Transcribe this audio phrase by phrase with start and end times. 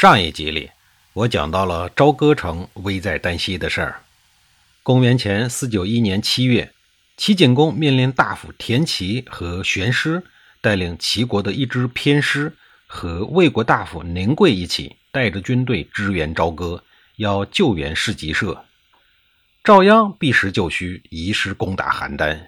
[0.00, 0.70] 上一集里，
[1.12, 4.00] 我讲到了朝歌城危在旦夕的事儿。
[4.84, 6.72] 公元前四九一年七月，
[7.16, 10.22] 齐景公命令大夫田齐和玄师
[10.60, 12.54] 带领齐国的一支偏师，
[12.86, 16.84] 和魏国大夫宁贵一起，带着军队支援朝歌，
[17.16, 18.64] 要救援市集社。
[19.64, 22.38] 赵鞅避实就虚，移师攻打邯郸。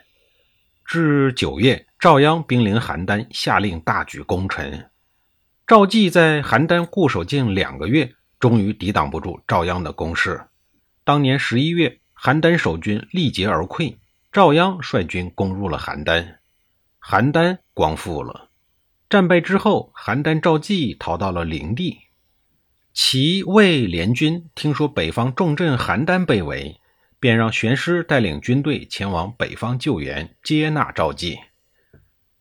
[0.86, 4.84] 至九月，赵鞅兵临邯郸，下令大举攻城。
[5.70, 10.46] 赵季在邯郸固守近两个月，终于抵挡不住赵鞅的攻势。
[11.04, 13.98] 当年十一月，邯郸守军力竭而溃，
[14.32, 16.38] 赵鞅率军攻入了邯郸，
[17.00, 18.48] 邯郸光复了。
[19.08, 21.98] 战败之后，邯郸赵季逃到了灵地。
[22.92, 26.80] 齐魏联军听说北方重镇邯郸被围，
[27.20, 31.38] 便让玄师带领军队前往北方救援，接纳赵季。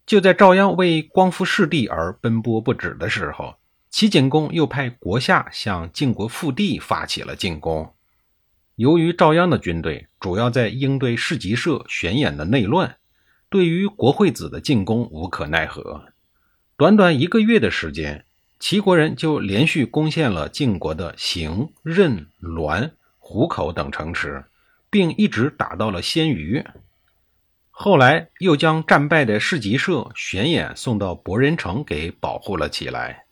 [0.09, 3.57] 就在赵鞅为光复失地而奔波不止的时候，
[3.91, 7.93] 齐景公又派国下向晋国腹地发起了进攻。
[8.75, 12.95] 由于赵鞅的军队主要在应对市集社玄演的内乱，
[13.52, 16.05] 对于国惠子的进攻无可奈何。
[16.75, 18.25] 短短一个月的时间，
[18.59, 24.43] 齐国人就连续攻陷了晋国的邢、任、栾、虎口等城池，
[24.89, 26.65] 并一直打到了鲜鱼。
[27.81, 33.23] 后来又将战败的市集社玄衍送到博人城给保护了起来。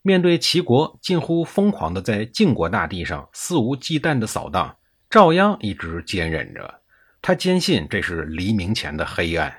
[0.00, 4.74] 面对齐国近乎疯狂的在晋国大地上肆无忌惮的扫荡，
[5.10, 6.80] 赵鞅一直坚忍着。
[7.20, 9.54] 他坚信这是黎明前的黑暗。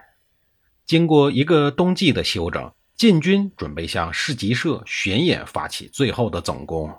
[0.87, 6.91] 经过一个冬季的休整，晋军准备向市集社玄衍发起最后的总攻。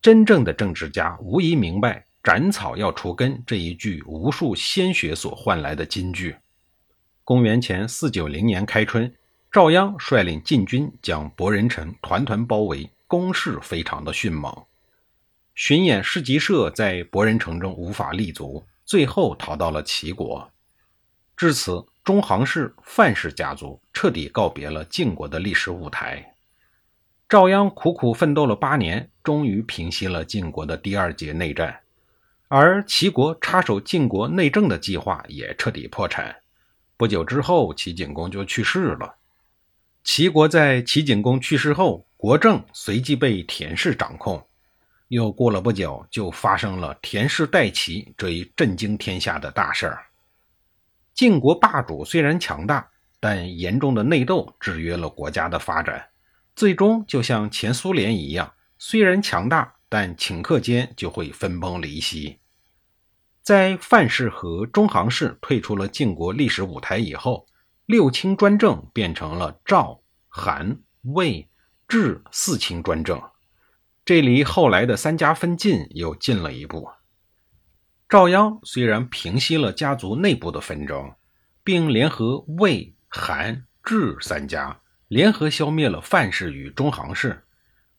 [0.00, 2.06] 真正的政治家无疑明白。
[2.22, 6.36] 斩草要除根这一句无数鲜血所换来的金句。
[7.24, 9.12] 公元前四九零年开春，
[9.50, 14.54] 赵鞅率领晋军将博人城团团包围，攻势非常的迅猛。
[15.54, 20.48] 巡演市集社在博人城中无法立足，最后逃到了齐国。
[21.36, 26.34] 至此，中行氏范氏家族彻底告别了晋国的历史舞台。
[27.28, 31.81] 赵鞅苦苦奋斗了八年，终于平息了晋国的第二节内战。
[32.54, 36.36] 而齐国插手晋国内政的计划也彻底破产。
[36.98, 39.16] 不久之后，齐景公就去世了。
[40.04, 44.46] 齐国在齐景公去世后，国政随即被田氏掌控。
[45.08, 49.90] 又过了不久，就发生了田氏代齐这一震惊天下的大事。
[51.14, 52.86] 晋国霸主虽然强大，
[53.18, 56.06] 但严重的内斗制约了国家的发展，
[56.54, 62.40] 最终就像前苏联一样，虽然强大，但顷刻间就会分崩离析。
[63.42, 67.44] 在范氏和中行氏退出了晋国历史舞台以后，
[67.86, 71.48] 六卿专政变成了赵、韩、魏、
[71.88, 73.20] 智四卿专政，
[74.04, 76.88] 这离后来的三家分晋又近了一步。
[78.08, 81.12] 赵鞅虽然平息了家族内部的纷争，
[81.64, 87.42] 并联合魏、韩、智三家联合消灭了范氏与中行氏，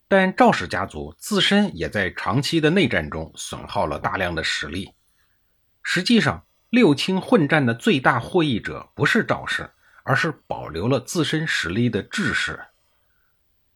[0.08, 4.90] 但赵氏家族自身也在长期的内战中损耗了大量的实力。
[5.84, 9.70] 实际上，六卿混战的最大获益者不是赵氏，
[10.04, 12.60] 而是保留了自身实力的智氏。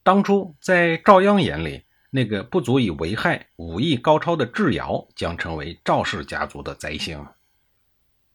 [0.01, 7.23] 当初在赵鞅眼里，那个不足以为害、武艺高超的智瑶将成为赵氏家族的灾星。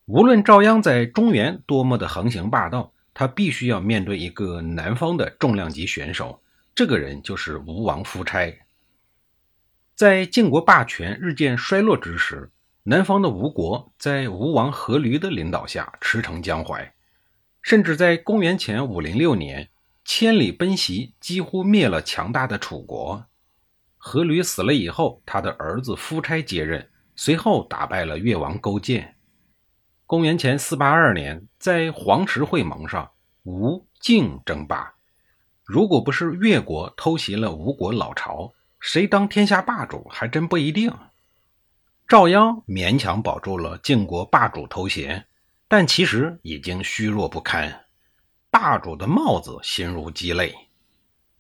[0.05, 6.43] 无论赵鞅在中原多么的横行霸道，他必须要面对一个南方的重量级选手，
[6.75, 8.55] 这个人就是吴王夫差。
[9.95, 12.51] 在晋国霸权日渐衰落之时。
[12.85, 16.93] 南方的吴国在吴王阖闾的领导下驰骋江淮，
[17.63, 19.71] 甚至在公元前五零六年
[20.05, 23.27] 千里奔袭，几乎灭了强大的楚国。
[24.01, 29.15] 阖闾死了以后，他的儿子夫差接任，随后打败了越王勾践。
[30.05, 33.13] 公元前四八二年，在黄池会盟上，
[33.45, 34.93] 吴晋争霸。
[35.63, 40.93] 如果不是越国偷袭了吴国老巢，谁当天下霸主还真不一定。
[42.13, 45.25] 赵鞅勉强保住了晋国霸主头衔，
[45.67, 47.87] 但其实已经虚弱不堪，
[48.51, 50.55] 霸主的帽子形如鸡肋。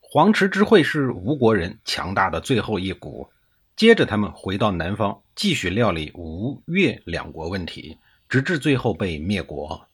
[0.01, 3.29] 黄池之会是吴国人强大的最后一股。
[3.77, 9.87] 接着，他们回到南方，继续料理吴越两国问题，直至最后被灭国。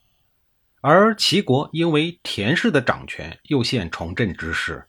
[0.81, 4.87] 而齐国因为田氏的掌权，又现重振之势。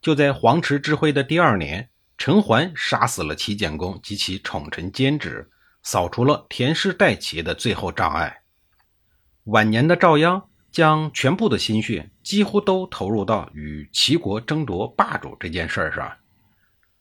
[0.00, 5.50] 就在黄池之会的第二年，陈桓杀死了齐简公及其宠臣监止，
[5.82, 8.42] 扫除了田氏代齐的最后障碍。
[9.44, 10.42] 晚年的赵鞅
[10.72, 16.16] 将全部的心血几乎都投入到与齐国争夺霸主这件事上。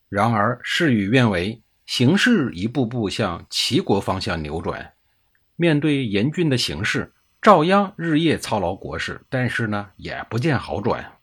[0.10, 4.94] 然而事与愿违，形势一步步向齐国方向扭转。
[5.56, 11.20] 面对严峻的形势，赵鞅日夜操劳国事，但是呢，也不见好转。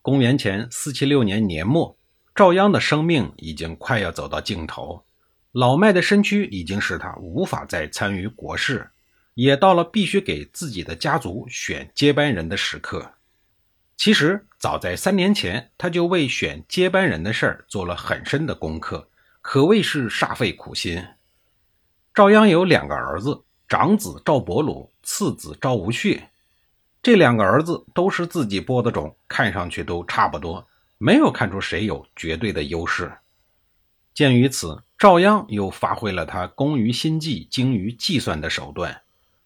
[0.00, 1.98] 公元前四七六年年末，
[2.34, 5.04] 赵鞅的生命已经快要走到尽头，
[5.52, 8.90] 老迈的身躯已经使他无法再参与国事，
[9.34, 13.12] 也到了必须给自己的家族选接班人的时刻。
[13.96, 19.08] 其实早在三年前，他就为选接班人的事儿做了很深的功课，
[19.40, 21.04] 可谓是煞费苦心。
[22.12, 26.20] 赵鞅有两个儿子，长子赵伯鲁，次子赵无恤。
[27.00, 30.66] 这两个儿子都是自己播的种，看上去都差不多，
[31.04, 33.12] 没有看出谁有绝对的优势。
[34.14, 39.02] 鉴于此，赵鞅又发挥了他工于心计、精于计算的手段。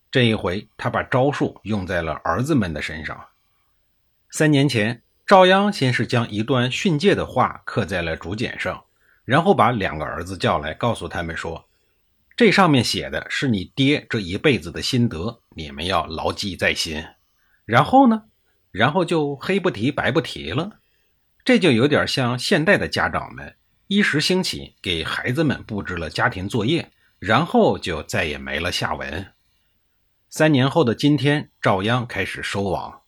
[0.08, 3.20] 这一回，他把招数用在了儿子们的身上。
[4.30, 8.84] 三年前，赵鞅先是将一段训诫的话刻在了竹简上，
[9.24, 11.66] 然后把两个儿子叫来，告诉他们说
[12.36, 17.04] ：“这上面写的是你爹这一辈子的心得，你们要牢记在心。”
[17.66, 18.22] 然后呢？
[18.70, 20.78] 然后就黑不提白不提了。
[21.48, 23.56] 这就有点像现代的家长们
[23.86, 29.32] 一时兴起给孩子们布置了家庭作业，然后就再也没了下文。
[30.28, 33.00] 三年后的今天，赵鞅开始收网，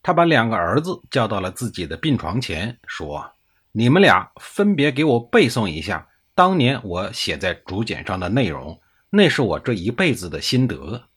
[0.00, 3.32] 他把两个儿子叫到了自己的病床前，说
[3.74, 6.06] ：“你们俩分别给我背诵一下
[6.36, 8.80] 当年我写在竹简上的内容，
[9.10, 11.08] 那是我这一辈子的心得。”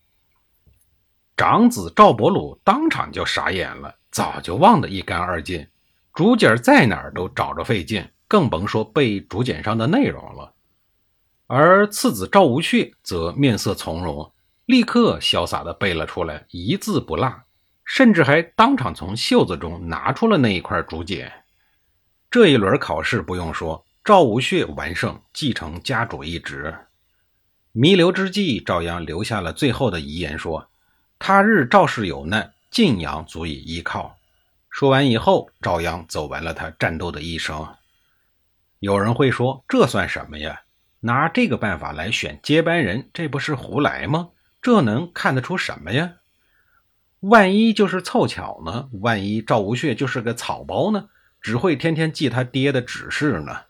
[1.37, 5.67] 长子赵伯鲁当场就傻眼了，早就忘得一干二净。
[6.13, 10.53] 竹简在哪儿都找着费劲，更甭说背竹简上的内容了。
[11.47, 14.31] 而次子赵无血则面色从容，
[14.65, 17.43] 立刻潇洒地背了出来，一字不落，
[17.83, 21.31] 甚至还当场从袖子中拿出了那一块竹简。
[22.29, 26.73] 这一轮考试不用说，赵无血完胜，继承家主一职。
[27.73, 30.67] 弥留之际，赵鞅留下了最后的遗言，说。
[31.23, 34.17] 他日赵氏有难，晋阳足以依靠。
[34.71, 37.75] 说完以后，赵鞅走完了他战斗的一生。
[38.79, 40.63] 有人会说，这算什么呀？
[41.01, 44.29] 拿这个办法来选接班人，这不是胡来吗？
[44.61, 46.13] 这能看得出什么呀？
[47.19, 48.89] 万一就是凑巧呢？
[49.01, 51.09] 万一赵无血就是个草包呢？
[51.41, 53.65] 只会天天记他爹的指示呢？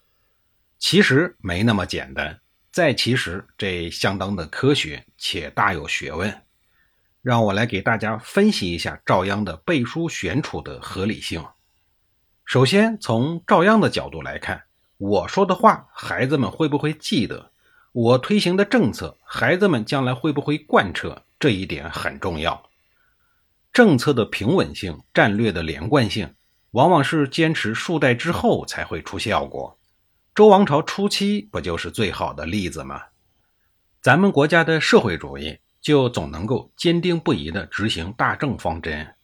[0.77, 2.39] 其实没那么简单。
[2.71, 6.41] 再其实，这相当的科学且大有学问。
[7.21, 11.45] 让我来给大家分析一下赵鞅的背书选储的合理性。
[12.45, 14.63] 首先，从赵鞅的角度来看，
[14.97, 17.51] 我说的话，孩子们会不会记得？
[17.91, 21.23] 我推行的政策，孩子们将来会不会贯彻？
[21.39, 22.69] 这一点很重要。
[23.71, 26.33] 政策的平稳性、战略的连贯性，
[26.71, 29.77] 往往是坚持数代之后才会出效果。
[30.33, 33.01] 周王朝初期不就是最好的例子吗？
[34.01, 35.59] 咱们国家的社会主义。
[35.81, 39.15] 就总能够坚定不移地执行大政方针。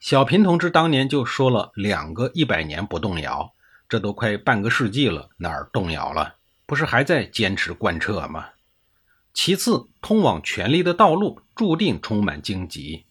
[0.00, 3.52] 小平同志当年就说了两个一百年不动摇，
[3.88, 6.36] 这都快半个世纪了，哪儿动摇了？
[6.66, 8.46] 不是还在坚持贯彻吗？
[9.34, 13.04] 其次，通往权力的道路注定充满荆棘，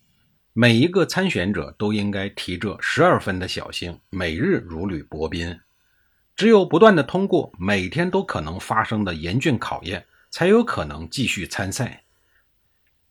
[0.53, 5.59] 每一个参选者都应该提着十二分的小心，每日如履薄冰。
[6.35, 12.03] 只有不断的通过每天都可能发生的严峻考验，才有可能继续参赛。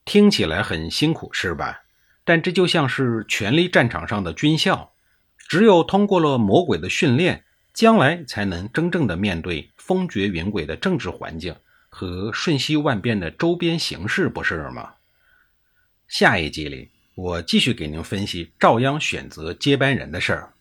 [0.08, 1.82] 听起来很辛苦，是吧？
[2.24, 4.90] 但这就像是权力战场上的军校，
[5.36, 11.54] 只有通过了魔鬼的训练，将来才能真正的面对风绝云诡的政治环境
[11.90, 14.94] 和瞬息万变的周边形势，不是吗？
[16.08, 20.54] 下一集里，我继续给您分析赵鞅选择接班人的事儿。